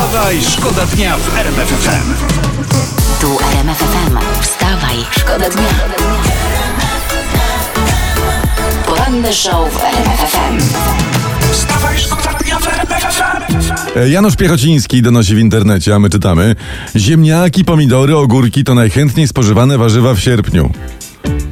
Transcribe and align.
Wstawaj, 0.00 0.42
szkoda 0.42 0.86
dnia 0.86 1.16
w 1.16 1.36
RMF 1.38 1.68
FM. 1.68 2.14
Tu 3.20 3.38
RMF 3.52 3.78
FM. 3.78 4.18
Wstawaj, 4.40 4.96
szkoda 5.10 5.50
dnia. 5.50 5.68
Poranny 8.86 9.32
show 9.32 9.72
w 9.72 9.84
RMF 9.84 10.20
FM. 10.32 10.58
Wstawaj, 11.52 11.98
szkoda 11.98 12.38
dnia 12.38 12.58
w 12.58 12.68
RMF 12.68 13.02
FM. 13.02 13.98
E, 13.98 14.08
Janusz 14.08 14.36
Piechociński 14.36 15.02
donosi 15.02 15.34
w 15.34 15.38
internecie, 15.38 15.94
a 15.94 15.98
my 15.98 16.10
czytamy 16.10 16.56
Ziemniaki, 16.96 17.64
pomidory, 17.64 18.16
ogórki 18.16 18.64
to 18.64 18.74
najchętnniej 18.74 19.28
spożywane 19.28 19.78
warzywa 19.78 20.14
w 20.14 20.20
sierpniu. 20.20 20.70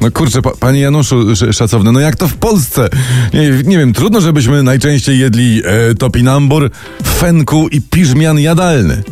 No 0.01 0.11
kurczę, 0.11 0.41
pa, 0.41 0.51
panie 0.59 0.79
Januszu 0.79 1.31
sz- 1.31 1.55
szacowny, 1.57 1.91
no 1.91 1.99
jak 1.99 2.15
to 2.15 2.27
w 2.27 2.33
Polsce? 2.35 2.89
Nie, 3.33 3.49
nie 3.49 3.77
wiem, 3.77 3.93
trudno, 3.93 4.21
żebyśmy 4.21 4.63
najczęściej 4.63 5.19
jedli 5.19 5.61
e, 5.65 5.95
topinambur, 5.95 6.69
fenku 7.19 7.67
i 7.67 7.81
piżmian 7.81 8.39
jadalny. 8.39 9.03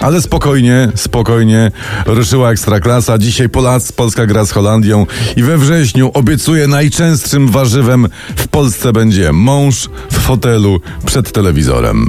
Ale 0.00 0.22
spokojnie, 0.22 0.88
spokojnie, 0.96 1.70
ruszyła 2.06 2.50
ekstraklasa. 2.50 3.18
Dzisiaj 3.18 3.48
Polac, 3.48 3.92
Polska 3.92 4.26
gra 4.26 4.44
z 4.44 4.50
Holandią 4.50 5.06
i 5.36 5.42
we 5.42 5.58
wrześniu 5.58 6.10
obiecuję 6.14 6.66
najczęstszym 6.66 7.48
warzywem 7.48 8.08
w 8.36 8.48
Polsce 8.48 8.92
będzie 8.92 9.32
mąż 9.32 9.88
w 10.10 10.18
fotelu 10.18 10.80
przed 11.06 11.32
telewizorem. 11.32 12.08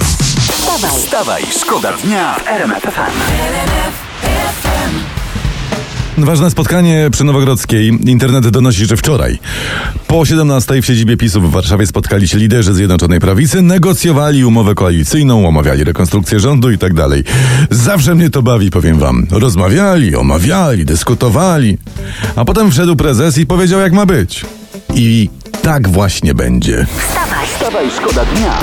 Wstawaj, 0.51 0.91
Wstawaj, 0.99 1.43
szkoda 1.61 1.93
dnia 2.03 2.35
w 2.39 2.47
RMF 2.47 2.83
FM. 2.83 3.70
Ważne 6.25 6.51
spotkanie 6.51 7.09
przy 7.11 7.23
Nowogrodzkiej. 7.23 7.87
Internet 7.87 8.47
donosi, 8.47 8.85
że 8.85 8.97
wczoraj 8.97 9.39
po 10.07 10.25
17 10.25 10.81
w 10.81 10.85
siedzibie 10.85 11.17
PiSu 11.17 11.41
w 11.41 11.51
Warszawie 11.51 11.87
spotkali 11.87 12.27
się 12.27 12.37
liderzy 12.37 12.73
Zjednoczonej 12.73 13.19
Prawicy, 13.19 13.61
negocjowali 13.61 14.45
umowę 14.45 14.75
koalicyjną, 14.75 15.47
omawiali 15.47 15.83
rekonstrukcję 15.83 16.39
rządu 16.39 16.71
i 16.71 16.77
tak 16.77 16.93
dalej. 16.93 17.23
Zawsze 17.69 18.15
mnie 18.15 18.29
to 18.29 18.41
bawi, 18.41 18.69
powiem 18.69 18.99
wam. 18.99 19.27
Rozmawiali, 19.31 20.15
omawiali, 20.15 20.85
dyskutowali. 20.85 21.77
A 22.35 22.45
potem 22.45 22.71
wszedł 22.71 22.95
prezes 22.95 23.37
i 23.37 23.45
powiedział, 23.45 23.79
jak 23.79 23.93
ma 23.93 24.05
być. 24.05 24.45
I 24.95 25.29
tak 25.61 25.89
właśnie 25.89 26.33
będzie. 26.33 26.85
wstawaj, 26.97 27.47
Wstawaj, 27.47 27.91
szkoda 27.91 28.25
dnia 28.25 28.53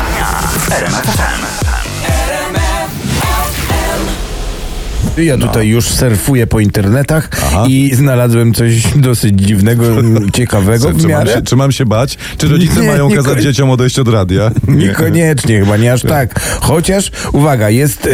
w 1.64 1.67
Ja 5.24 5.38
tutaj 5.38 5.68
już 5.68 5.84
surfuję 5.84 6.46
po 6.46 6.60
internetach 6.60 7.28
Aha. 7.46 7.64
i 7.68 7.90
znalazłem 7.94 8.54
coś 8.54 8.82
dosyć 8.96 9.40
dziwnego, 9.40 9.84
ciekawego 10.36 10.88
w 10.90 10.96
Czy 10.96 11.02
mam, 11.02 11.10
miarę. 11.10 11.34
się, 11.34 11.42
czy 11.42 11.56
mam 11.56 11.72
się 11.72 11.86
bać? 11.86 12.18
Czy 12.38 12.48
rodzice 12.48 12.80
Nie, 12.80 12.86
mają 12.86 13.10
kazać 13.10 13.42
dzieciom 13.42 13.70
odejść 13.70 13.98
od 13.98 14.08
radia? 14.08 14.50
Niekoniecznie, 14.68 15.60
chyba 15.60 15.76
nie 15.76 15.92
aż 15.92 16.02
tak. 16.02 16.40
Chociaż, 16.60 17.10
uwaga, 17.32 17.70
jest 17.70 18.04
yy, 18.04 18.10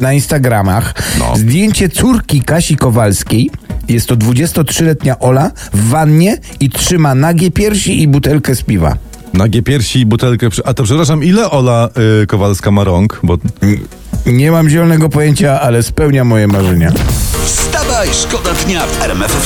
na 0.00 0.12
Instagramach 0.12 0.94
No. 1.18 1.36
zdjęcie 1.36 1.88
córki 1.88 2.42
Kasi 2.42 2.76
Kowalskiej. 2.76 3.50
Jest 3.88 4.06
to 4.06 4.16
23-letnia 4.16 5.18
Ola 5.18 5.50
w 5.74 5.88
wannie 5.88 6.38
i 6.60 6.70
trzyma 6.70 7.14
nagie 7.14 7.50
piersi 7.50 8.02
i 8.02 8.08
butelkę 8.08 8.54
z 8.54 8.62
piwa. 8.62 8.96
Nagie 9.34 9.62
piersi 9.62 9.98
i 10.00 10.06
butelkę. 10.06 10.48
A 10.64 10.74
to 10.74 10.82
przepraszam, 10.84 11.24
ile 11.24 11.50
Ola 11.50 11.88
y, 12.22 12.26
Kowalska 12.26 12.70
ma 12.70 12.84
rąk? 12.84 13.20
Bo 13.22 13.38
Nie 14.26 14.50
mam 14.50 14.68
zielonego 14.68 15.08
pojęcia, 15.08 15.60
ale 15.60 15.82
spełnia 15.82 16.24
moje 16.24 16.46
marzenia. 16.46 16.92
Wstawaj, 17.44 18.08
szkoda 18.12 18.50
dnia 18.54 18.86
w 18.86 19.02
RMF 19.02 19.44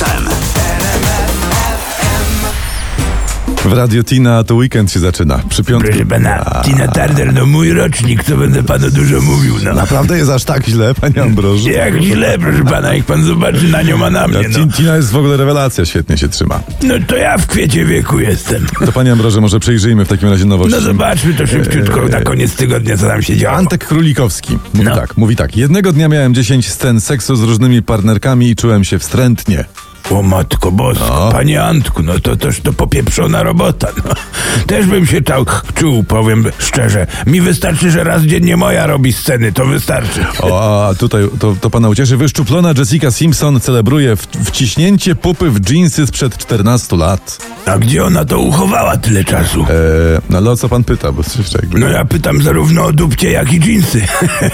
w 3.68 3.72
Radio 3.72 4.04
Tina 4.04 4.44
to 4.44 4.54
weekend 4.54 4.92
się 4.92 5.00
zaczyna. 5.00 5.40
Przy 5.48 5.64
piątku. 5.64 5.90
Proszę 5.90 6.06
pana, 6.06 6.62
Tina 6.64 6.88
Turner, 6.88 7.34
no 7.34 7.46
mój 7.46 7.72
rocznik, 7.72 8.24
co 8.24 8.36
będę 8.36 8.62
panu 8.62 8.90
dużo 8.90 9.20
mówił, 9.20 9.54
no. 9.64 9.74
Naprawdę 9.74 10.18
jest 10.18 10.30
aż 10.30 10.44
tak 10.44 10.66
źle, 10.66 10.94
panie 10.94 11.22
Ambroży? 11.22 11.70
Jak 11.70 12.02
źle, 12.02 12.38
proszę 12.38 12.64
pana, 12.64 12.94
jak 12.94 13.04
pan 13.04 13.24
zobaczy 13.24 13.68
na 13.68 13.82
nią, 13.82 14.04
a 14.06 14.10
na 14.10 14.28
mnie, 14.28 14.38
no. 14.52 14.58
Tin- 14.58 14.72
Tina 14.72 14.96
jest 14.96 15.10
w 15.10 15.16
ogóle 15.16 15.36
rewelacja, 15.36 15.84
świetnie 15.84 16.18
się 16.18 16.28
trzyma. 16.28 16.60
No 16.82 16.94
to 17.06 17.16
ja 17.16 17.38
w 17.38 17.46
kwiecie 17.46 17.84
wieku 17.84 18.18
jestem. 18.20 18.66
To 18.86 18.92
panie 18.92 19.12
Ambroży, 19.12 19.40
może 19.40 19.60
przejrzyjmy 19.60 20.04
w 20.04 20.08
takim 20.08 20.28
razie 20.28 20.44
nowości. 20.44 20.74
No 20.74 20.80
zobaczmy 20.80 21.34
to 21.34 21.46
szybciutko 21.46 22.02
na 22.08 22.20
koniec 22.20 22.54
tygodnia, 22.56 22.96
co 22.96 23.06
tam 23.06 23.22
się 23.22 23.36
działo. 23.36 23.56
Antek 23.56 23.86
Królikowski 23.86 24.58
mówi 24.74 24.88
No. 24.88 24.96
tak, 24.96 25.16
mówi 25.16 25.36
tak. 25.36 25.56
Jednego 25.56 25.92
dnia 25.92 26.08
miałem 26.08 26.34
10 26.34 26.68
scen 26.72 27.00
seksu 27.00 27.36
z 27.36 27.42
różnymi 27.42 27.82
partnerkami 27.82 28.50
i 28.50 28.56
czułem 28.56 28.84
się 28.84 28.98
wstrętnie. 28.98 29.64
O 30.10 30.22
matko 30.22 30.72
bosko, 30.72 31.28
panie 31.32 31.62
Antku, 31.62 32.02
no 32.02 32.20
to 32.20 32.36
toż 32.36 32.60
to 32.60 32.72
popieprzona 32.72 33.42
robota, 33.42 33.88
no. 34.04 34.14
Też 34.66 34.86
bym 34.86 35.06
się 35.06 35.22
czał, 35.22 35.44
czuł, 35.74 36.04
powiem 36.04 36.44
szczerze. 36.58 37.06
Mi 37.26 37.40
wystarczy, 37.40 37.90
że 37.90 38.04
raz 38.04 38.22
dziennie 38.22 38.56
moja 38.56 38.86
robi 38.86 39.12
sceny, 39.12 39.52
to 39.52 39.66
wystarczy. 39.66 40.24
O, 40.40 40.86
a 40.88 40.94
tutaj 40.94 41.22
to, 41.38 41.56
to 41.60 41.70
pana 41.70 41.88
ucieszy. 41.88 42.16
Wyszczuplona 42.16 42.72
Jessica 42.78 43.10
Simpson 43.10 43.60
celebruje 43.60 44.16
w, 44.16 44.26
wciśnięcie 44.44 45.14
pupy 45.14 45.50
w 45.50 45.60
dżinsy 45.60 46.06
sprzed 46.06 46.38
14 46.38 46.96
lat. 46.96 47.38
A 47.66 47.78
gdzie 47.78 48.04
ona 48.04 48.24
to 48.24 48.38
uchowała 48.38 48.96
tyle 48.96 49.24
czasu? 49.24 49.62
E, 49.62 49.66
no 50.30 50.38
ale 50.38 50.50
o 50.50 50.56
co 50.56 50.68
pan 50.68 50.84
pyta? 50.84 51.12
Bo 51.12 51.22
coś 51.22 51.52
jakby... 51.52 51.78
No 51.78 51.88
ja 51.88 52.04
pytam 52.04 52.42
zarówno 52.42 52.84
o 52.84 52.92
dupcie, 52.92 53.30
jak 53.30 53.52
i 53.52 53.60
dżinsy. 53.60 54.02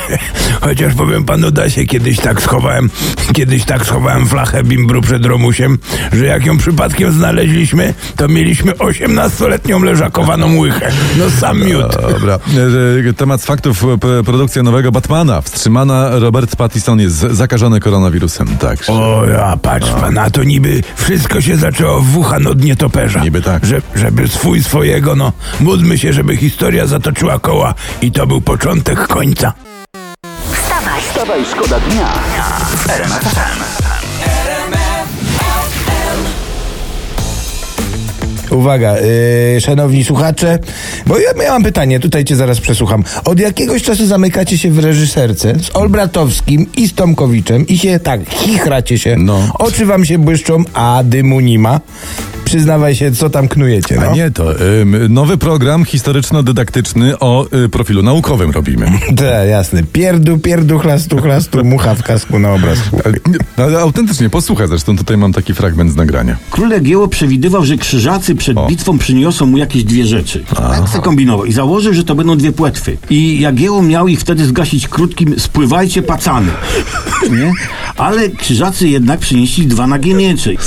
Chociaż 0.61 0.95
powiem 0.95 1.25
panu 1.25 1.51
Dasie, 1.51 1.85
kiedyś 1.85 2.21
tak 2.21 2.43
schowałem, 2.43 2.91
kiedyś 3.33 3.65
tak 3.65 3.87
schowałem 3.87 4.27
flachę 4.27 4.65
bimbru 4.65 5.03
przed 5.03 5.27
Romusiem, 5.43 5.79
że 6.13 6.27
jak 6.27 6.47
ją 6.47 6.59
przypadkiem 6.59 7.13
znaleźliśmy, 7.13 7.95
to 8.17 8.29
mieliśmy 8.29 8.73
18-letnią 8.73 9.83
leżakowaną 9.85 10.59
łychę. 10.59 10.91
No 11.19 11.31
sam 11.31 11.65
miód. 11.65 11.97
Dobra. 12.13 12.39
E, 13.09 13.13
Temat 13.13 13.43
z 13.43 13.45
faktów. 13.47 13.85
P- 14.01 14.23
Produkcja 14.25 14.63
nowego 14.63 14.93
Batmana. 14.93 15.41
Wstrzymana. 15.41 16.11
Robert 16.19 16.57
Pattinson 16.57 17.01
jest 17.01 17.15
zakażony 17.17 17.81
koronawirusem. 17.81 18.49
Tak. 18.61 18.79
O 18.89 19.25
ja, 19.27 19.57
patrz 19.63 19.91
pan, 19.91 20.19
a 20.19 20.31
to 20.31 20.45
niby 20.45 20.83
wszystko 20.97 21.41
się 21.41 21.57
zaczęło 21.57 22.01
w 22.01 22.07
Wuhan 22.07 22.47
od 22.47 22.65
nietoperza. 22.65 23.21
Niby 23.21 23.43
tak. 23.43 23.67
Że, 23.67 23.83
żeby 23.95 24.29
swój 24.29 24.63
swojego, 24.63 25.15
no 25.17 25.33
módlmy 25.61 25.99
się, 25.99 26.13
żeby 26.13 26.37
historia 26.37 26.87
zatoczyła 26.87 27.39
koła 27.39 27.75
i 28.03 28.13
to 28.13 28.27
był 28.27 28.41
początek 28.41 29.07
końca. 29.07 29.53
wstawaj, 30.53 31.01
Wstawaj, 31.03 31.41
szkoda 31.53 31.81
dnia 31.81 32.07
w 32.77 33.82
Uwaga, 38.53 38.97
yy, 39.55 39.61
szanowni 39.61 40.05
słuchacze, 40.05 40.59
bo 41.07 41.19
ja 41.19 41.31
miałam 41.43 41.63
pytanie, 41.63 42.01
tutaj 42.01 42.25
cię 42.25 42.37
zaraz 42.37 42.61
przesłucham. 42.61 43.05
Od 43.25 43.41
jakiegoś 43.41 43.83
czasu 43.83 44.07
zamykacie 44.07 44.59
się 44.59 44.71
w 44.71 44.79
reżyserce 44.79 45.55
z 45.61 45.77
Olbratowskim 45.77 46.67
i 46.77 46.89
z 46.89 46.95
Tomkowiczem 46.95 47.67
i 47.67 47.79
się 47.79 48.01
tak 48.01 48.21
chichracie 48.31 48.99
się, 48.99 49.17
No. 49.19 49.41
oczy 49.59 49.87
wam 49.87 50.05
się 50.05 50.19
błyszczą, 50.19 50.65
a 50.75 51.01
dymu 51.05 51.41
nie 51.41 51.59
ma. 51.59 51.81
Przyznawaj 52.53 52.95
się, 52.95 53.13
co 53.13 53.31
tam 53.31 53.49
knujecie, 53.49 53.97
no. 53.97 54.11
A 54.11 54.15
nie 54.15 54.31
to. 54.31 54.61
ym, 54.61 54.97
nowy 55.09 55.39
program 55.39 55.85
historyczno-dydaktyczny 55.85 57.19
o 57.21 57.47
y, 57.65 57.69
profilu 57.69 58.03
naukowym 58.03 58.51
robimy. 58.51 58.87
Tak, 59.17 59.49
jasne. 59.49 59.83
Pierdu, 59.93 60.39
pierdu, 60.39 60.79
chlastu, 60.79 61.17
chlastu, 61.19 61.65
mucha 61.65 61.95
w 61.95 62.03
kasku 62.03 62.39
na 62.39 62.53
obrazku. 62.53 63.01
Ale, 63.05 63.15
nie, 63.27 63.65
ale 63.65 63.79
autentycznie, 63.79 64.31
posłuchaj 64.31 64.69
zresztą, 64.69 64.97
tutaj 64.97 65.17
mam 65.17 65.33
taki 65.33 65.55
fragment 65.55 65.93
z 65.93 65.97
nagrania. 65.97 66.37
Król 66.51 66.71
Jagiełło 66.71 67.09
przewidywał, 67.09 67.65
że 67.65 67.77
krzyżacy 67.77 68.35
przed 68.35 68.57
bitwą 68.69 68.99
przyniosą 68.99 69.47
mu 69.47 69.59
jakieś 69.59 69.85
dwie 69.85 70.07
rzeczy. 70.07 70.45
Tak 70.57 70.89
se 70.89 70.99
kombinował 70.99 71.45
i 71.45 71.53
założył, 71.53 71.95
że 71.95 72.05
to 72.05 72.15
będą 72.15 72.37
dwie 72.37 72.53
płetwy. 72.53 72.97
I 73.11 73.41
Jagiełło 73.41 73.83
miał 73.83 74.09
ich 74.09 74.21
wtedy 74.21 74.47
zgasić 74.47 74.89
krótkim 74.89 75.41
spływajcie 75.41 76.03
pacany. 76.03 76.53
Nie? 77.31 77.53
Ale 78.03 78.29
krzyżacy 78.29 78.89
jednak 78.89 79.21
przynieśli 79.21 79.67
dwa 79.67 79.87
nagie 79.87 80.15
miecze. 80.15 80.51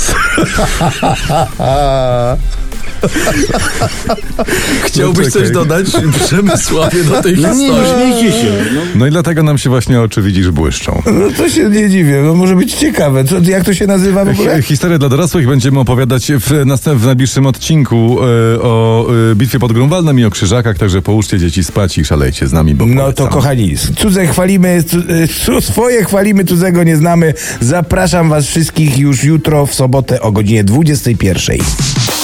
Chciałbyś 4.84 5.28
coś 5.28 5.50
dodać 5.50 5.86
Przemysławie 6.26 7.04
do 7.04 7.22
tej 7.22 7.36
No 7.36 7.54
nie, 7.54 7.68
no 7.68 7.76
śmiejcie 7.94 8.32
się. 8.32 8.52
No. 8.74 8.80
No 8.94 9.06
i 9.06 9.10
dlatego 9.10 9.42
nam 9.42 9.58
się 9.58 9.70
właśnie 9.70 10.00
oczy 10.00 10.22
widzisz 10.22 10.50
błyszczą. 10.50 11.02
No 11.06 11.28
to 11.36 11.48
się 11.48 11.70
nie 11.70 11.90
dziwię, 11.90 12.22
no 12.24 12.34
może 12.34 12.56
być 12.56 12.74
ciekawe. 12.74 13.24
Co, 13.24 13.36
jak 13.50 13.64
to 13.64 13.74
się 13.74 13.86
nazywa 13.86 14.24
w 14.24 14.28
ogóle? 14.28 14.56
Hi- 14.56 14.62
Historię 14.62 14.98
dla 14.98 15.08
dorosłych 15.08 15.48
będziemy 15.48 15.80
opowiadać 15.80 16.32
w, 16.32 16.66
następ, 16.66 17.00
w 17.00 17.06
najbliższym 17.06 17.46
odcinku 17.46 18.18
e, 18.20 18.24
o 18.62 19.06
e, 19.32 19.34
bitwie 19.34 19.58
pod 19.58 19.72
Grunwaldem 19.72 20.18
i 20.18 20.24
o 20.24 20.30
krzyżakach, 20.30 20.78
także 20.78 21.02
połóżcie 21.02 21.38
dzieci 21.38 21.64
spać 21.64 21.98
i 21.98 22.04
szalejcie 22.04 22.46
z 22.48 22.52
nami, 22.52 22.74
bo 22.74 22.86
No 22.86 23.12
to 23.12 23.26
kochani, 23.28 23.74
cudze 23.96 24.26
chwalimy, 24.26 24.82
cu, 24.84 24.96
y, 24.98 25.28
cu, 25.44 25.60
swoje 25.60 26.04
chwalimy, 26.04 26.44
cudzego 26.44 26.84
nie 26.84 26.96
znamy. 26.96 27.34
Zapraszam 27.60 28.28
was 28.28 28.46
wszystkich 28.46 28.98
już 28.98 29.24
jutro 29.24 29.66
w 29.66 29.74
sobotę 29.74 30.20
o 30.20 30.32
godzinie 30.32 30.64
21. 30.64 31.58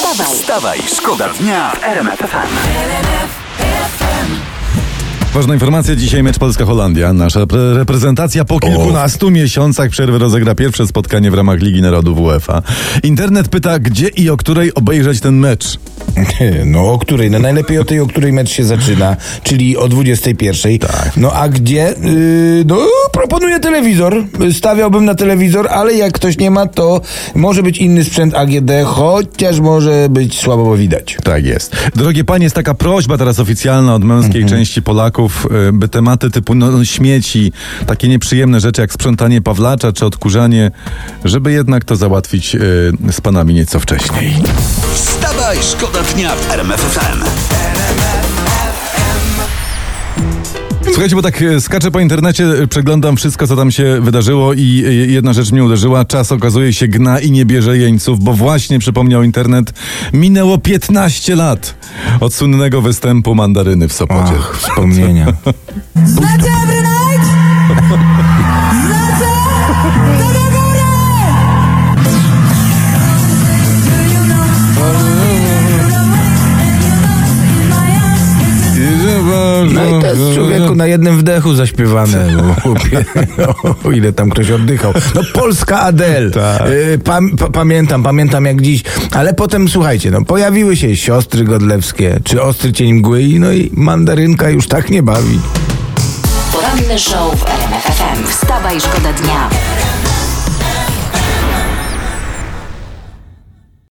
wstawaj, 0.03 0.35
Wstawaj, 0.35 0.79
szkoda 0.87 1.29
dnia. 1.29 1.71
W 1.71 1.83
RMF 1.83 2.19
FM. 2.19 3.42
Ważna 5.33 5.53
informacja, 5.53 5.95
dzisiaj 5.95 6.23
mecz 6.23 6.39
Polska-Holandia. 6.39 7.13
Nasza 7.13 7.45
pre- 7.47 7.73
reprezentacja 7.73 8.45
po 8.45 8.59
kilkunastu 8.59 9.31
miesiącach 9.31 9.89
przerwy 9.89 10.17
rozegra 10.17 10.55
pierwsze 10.55 10.87
spotkanie 10.87 11.31
w 11.31 11.33
ramach 11.33 11.59
Ligi 11.59 11.81
Narodów 11.81 12.19
UEFA. 12.19 12.61
Internet 13.03 13.47
pyta, 13.47 13.79
gdzie 13.79 14.07
i 14.07 14.29
o 14.29 14.37
której 14.37 14.73
obejrzeć 14.73 15.19
ten 15.19 15.35
mecz. 15.35 15.79
No 16.65 16.91
o 16.91 16.97
której? 16.97 17.31
No 17.31 17.39
najlepiej 17.39 17.77
o 17.79 17.83
tej, 17.83 17.99
o 17.99 18.07
której 18.07 18.33
mecz 18.33 18.49
się 18.49 18.63
zaczyna, 18.63 19.15
czyli 19.43 19.77
o 19.77 19.87
21. 19.89 20.79
Tak. 20.79 21.11
No 21.17 21.31
a 21.31 21.49
gdzie? 21.49 21.93
Yy, 22.01 22.63
no 22.67 22.77
proponuję 23.11 23.59
telewizor. 23.59 24.23
Stawiałbym 24.51 25.05
na 25.05 25.15
telewizor, 25.15 25.67
ale 25.67 25.93
jak 25.93 26.13
ktoś 26.13 26.37
nie 26.37 26.51
ma, 26.51 26.67
to 26.67 27.01
może 27.35 27.63
być 27.63 27.77
inny 27.77 28.03
sprzęt 28.03 28.35
AGD, 28.35 28.71
chociaż 28.85 29.59
może 29.59 30.07
być 30.09 30.39
słabo 30.39 30.65
bo 30.65 30.77
widać. 30.77 31.17
Tak 31.23 31.45
jest. 31.45 31.75
Drogie 31.95 32.23
panie, 32.23 32.43
jest 32.43 32.55
taka 32.55 32.73
prośba 32.73 33.17
teraz 33.17 33.39
oficjalna 33.39 33.95
od 33.95 34.03
męskiej 34.03 34.45
części 34.45 34.81
Polaków, 34.81 35.22
y, 35.69 35.73
by 35.73 35.87
tematy 35.87 36.29
typu 36.29 36.55
no, 36.55 36.85
śmieci, 36.85 37.51
takie 37.87 38.07
nieprzyjemne 38.07 38.59
rzeczy 38.59 38.81
jak 38.81 38.93
sprzątanie 38.93 39.41
Pawlacza 39.41 39.91
czy 39.93 40.05
odkurzanie, 40.05 40.71
żeby 41.25 41.51
jednak 41.51 41.85
to 41.85 41.95
załatwić 41.95 42.55
y, 42.55 42.59
z 43.11 43.21
panami 43.21 43.53
nieco 43.53 43.79
wcześniej. 43.79 44.35
Wstawaj, 44.95 45.57
szkoda 45.61 45.99
dnia 46.03 46.35
w 46.35 46.51
RMF 46.51 46.81
FM. 46.81 47.23
Słuchajcie, 50.93 51.15
bo 51.15 51.21
tak 51.21 51.41
e, 51.41 51.61
skaczę 51.61 51.91
po 51.91 51.99
internecie, 51.99 52.45
e, 52.45 52.67
przeglądam 52.67 53.17
wszystko, 53.17 53.47
co 53.47 53.55
tam 53.55 53.71
się 53.71 54.01
wydarzyło 54.01 54.53
i 54.53 54.83
e, 54.87 54.93
jedna 54.93 55.33
rzecz 55.33 55.51
mnie 55.51 55.63
uderzyła. 55.63 56.05
Czas 56.05 56.31
okazuje 56.31 56.73
się 56.73 56.87
gna 56.87 57.19
i 57.19 57.31
nie 57.31 57.45
bierze 57.45 57.77
jeńców, 57.77 58.19
bo 58.19 58.33
właśnie 58.33 58.79
przypomniał 58.79 59.23
internet, 59.23 59.73
minęło 60.13 60.57
15 60.57 61.35
lat 61.35 61.75
od 62.19 62.33
słynnego 62.33 62.81
występu 62.81 63.35
mandaryny 63.35 63.87
w 63.87 63.93
Sopocie. 63.93 64.33
Ach, 64.39 64.57
wspomnienia. 64.57 65.27
na 80.83 80.87
jednym 80.87 81.17
wdechu 81.17 81.53
zaśpiewane. 81.53 82.27
O 83.85 83.91
ile 83.91 84.13
tam 84.13 84.29
ktoś 84.29 84.51
oddychał. 84.51 84.93
No 85.15 85.21
Polska 85.33 85.79
Adel. 85.79 86.31
Tak. 86.31 86.61
Y, 86.69 86.99
pam, 87.03 87.37
pa, 87.37 87.49
pamiętam, 87.49 88.03
pamiętam 88.03 88.45
jak 88.45 88.61
dziś. 88.61 88.83
Ale 89.11 89.33
potem 89.33 89.69
słuchajcie, 89.69 90.11
no 90.11 90.25
pojawiły 90.25 90.75
się 90.75 90.95
siostry 90.95 91.43
godlewskie, 91.43 92.19
czy 92.23 92.41
ostry 92.41 92.73
cień 92.73 92.93
mgły, 92.93 93.21
i 93.21 93.39
no 93.39 93.51
i 93.51 93.71
mandarynka 93.73 94.49
już 94.49 94.67
tak 94.67 94.89
nie 94.89 95.03
bawi. 95.03 95.39
Poranny 96.51 96.99
show 96.99 97.39
w 97.39 97.45
RMF 97.45 97.83
FM. 97.83 98.27
Wstawaj, 98.27 98.79
szkoda 98.79 99.13
dnia. 99.13 99.49